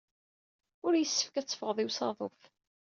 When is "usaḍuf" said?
1.87-2.39